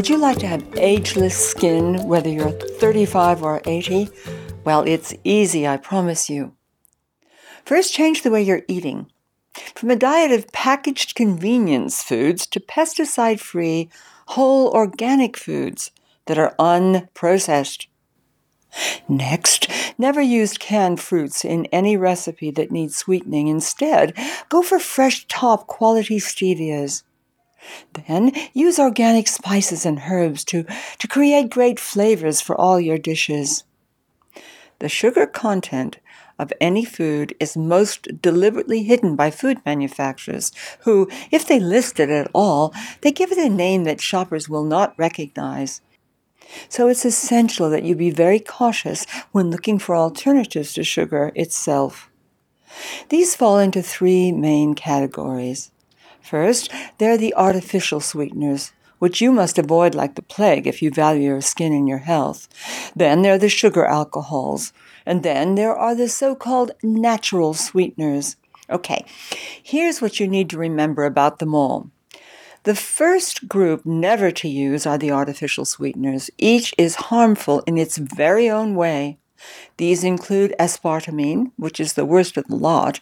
[0.00, 4.08] Would you like to have ageless skin, whether you're 35 or 80?
[4.64, 6.54] Well, it's easy, I promise you.
[7.66, 9.10] First, change the way you're eating.
[9.74, 13.90] From a diet of packaged convenience foods to pesticide free,
[14.28, 15.90] whole organic foods
[16.24, 17.86] that are unprocessed.
[19.06, 23.48] Next, never use canned fruits in any recipe that needs sweetening.
[23.48, 24.16] Instead,
[24.48, 27.02] go for fresh top quality stevias.
[27.92, 30.64] Then use organic spices and herbs to,
[30.98, 33.64] to create great flavors for all your dishes.
[34.78, 35.98] The sugar content
[36.38, 42.08] of any food is most deliberately hidden by food manufacturers, who, if they list it
[42.08, 42.72] at all,
[43.02, 45.82] they give it a name that shoppers will not recognize.
[46.70, 52.10] So it's essential that you be very cautious when looking for alternatives to sugar itself.
[53.10, 55.70] These fall into three main categories.
[56.22, 60.90] First, there are the artificial sweeteners, which you must avoid like the plague if you
[60.90, 62.48] value your skin and your health.
[62.94, 64.72] Then there are the sugar alcohols.
[65.06, 68.36] And then there are the so called natural sweeteners.
[68.68, 69.04] Okay,
[69.60, 71.90] here's what you need to remember about them all.
[72.64, 76.30] The first group never to use are the artificial sweeteners.
[76.36, 79.18] Each is harmful in its very own way.
[79.78, 83.00] These include aspartame, which is the worst of the lot,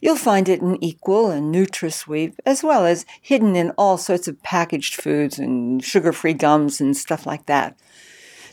[0.00, 4.42] You'll find it in Equal and NutraSweet, as well as hidden in all sorts of
[4.42, 7.78] packaged foods and sugar free gums and stuff like that.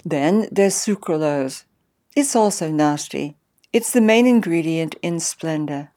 [0.03, 1.63] Then there's sucralose.
[2.15, 3.35] It's also nasty.
[3.73, 5.89] It's the main ingredient in Splenda.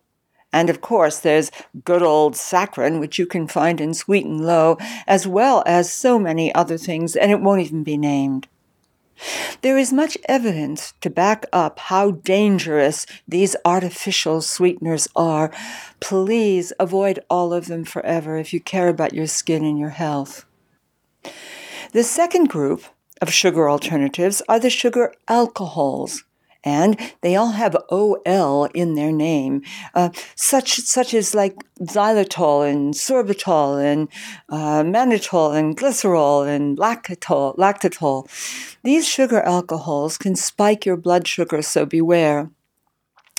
[0.52, 1.50] And of course, there's
[1.84, 6.18] good old saccharin, which you can find in Sweet and Low, as well as so
[6.18, 8.48] many other things, and it won't even be named.
[9.62, 15.50] There is much evidence to back up how dangerous these artificial sweeteners are.
[16.00, 20.44] Please avoid all of them forever if you care about your skin and your health.
[21.92, 22.84] The second group
[23.20, 26.24] of sugar alternatives are the sugar alcohols
[26.68, 29.62] and they all have OL in their name,
[29.94, 34.08] uh, such such as like xylitol and sorbitol and
[34.50, 37.56] uh, mannitol and glycerol and lactitol.
[37.56, 38.16] lactitol.
[38.82, 42.50] These sugar alcohols can spike your blood sugar, so beware.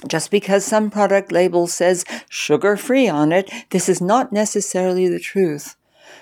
[0.07, 5.19] Just because some product label says sugar free on it, this is not necessarily the
[5.19, 5.75] truth,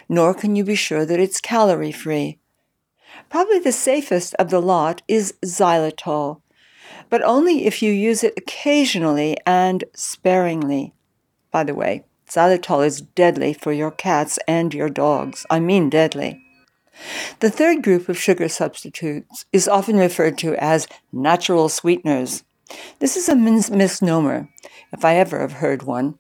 [0.10, 2.40] nor can you be sure that it's calorie free.
[3.30, 6.42] Probably the safest of the lot is xylitol
[7.10, 10.94] but only if you use it occasionally and sparingly.
[11.52, 15.46] By the way, xylitol is deadly for your cats and your dogs.
[15.50, 16.44] I mean deadly.
[17.40, 22.44] The third group of sugar substitutes is often referred to as natural sweeteners.
[23.00, 24.50] This is a mis- misnomer,
[24.92, 26.18] if I ever have heard one.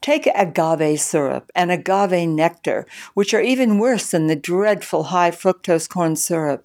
[0.00, 5.88] Take agave syrup and agave nectar, which are even worse than the dreadful high fructose
[5.88, 6.64] corn syrup.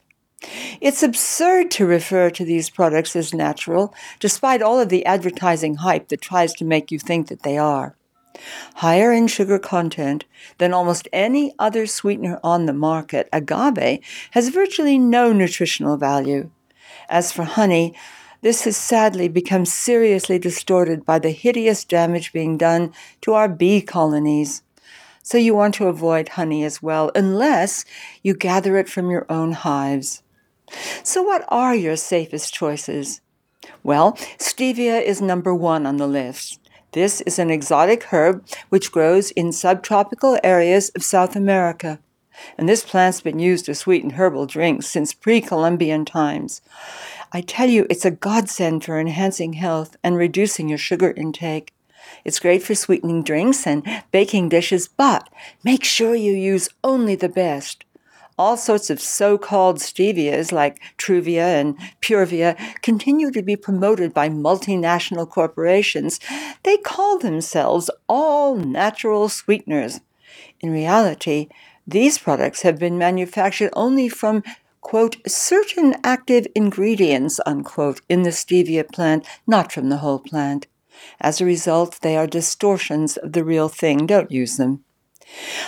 [0.81, 6.09] It's absurd to refer to these products as natural, despite all of the advertising hype
[6.09, 7.95] that tries to make you think that they are.
[8.75, 10.25] Higher in sugar content
[10.57, 13.99] than almost any other sweetener on the market, agave
[14.31, 16.49] has virtually no nutritional value.
[17.09, 17.95] As for honey,
[18.41, 23.81] this has sadly become seriously distorted by the hideous damage being done to our bee
[23.81, 24.61] colonies.
[25.23, 27.85] So you want to avoid honey as well, unless
[28.21, 30.21] you gather it from your own hives.
[31.03, 33.21] So, what are your safest choices?
[33.83, 36.59] Well, stevia is number one on the list.
[36.91, 41.99] This is an exotic herb which grows in subtropical areas of South America.
[42.57, 46.61] And this plant's been used to sweeten herbal drinks since pre Columbian times.
[47.31, 51.73] I tell you, it's a godsend for enhancing health and reducing your sugar intake.
[52.23, 55.29] It's great for sweetening drinks and baking dishes, but
[55.63, 57.83] make sure you use only the best
[58.37, 64.29] all sorts of so called stevias like Truvia and Purevia continue to be promoted by
[64.29, 66.19] multinational corporations.
[66.63, 70.01] They call themselves all natural sweeteners.
[70.59, 71.47] In reality,
[71.87, 74.43] these products have been manufactured only from
[74.85, 80.67] quote, certain active ingredients, unquote, in the stevia plant, not from the whole plant.
[81.19, 84.05] As a result, they are distortions of the real thing.
[84.05, 84.84] Don't use them.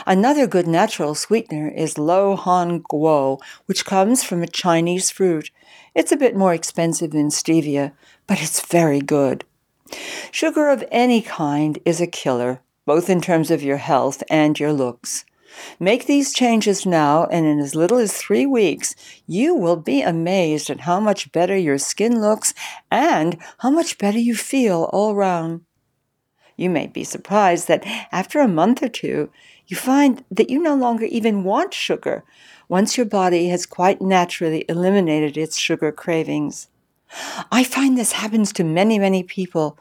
[0.05, 5.51] Another good natural sweetener is Lo Han Guo, which comes from a Chinese fruit.
[5.95, 7.93] It's a bit more expensive than stevia,
[8.27, 9.43] but it's very good.
[10.31, 14.73] Sugar of any kind is a killer, both in terms of your health and your
[14.73, 15.25] looks.
[15.79, 18.95] Make these changes now, and in as little as three weeks,
[19.25, 22.53] you will be amazed at how much better your skin looks
[22.91, 25.61] and how much better you feel all round.
[26.57, 29.29] You may be surprised that after a month or two,
[29.67, 32.23] you find that you no longer even want sugar
[32.67, 36.67] once your body has quite naturally eliminated its sugar cravings.
[37.51, 39.77] I find this happens to many, many people.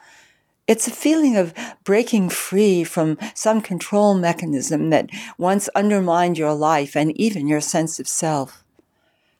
[0.67, 1.53] It's a feeling of
[1.83, 7.99] breaking free from some control mechanism that once undermined your life and even your sense
[7.99, 8.63] of self.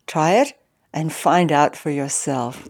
[0.07, 0.54] Try it
[0.94, 2.68] and find out for yourself.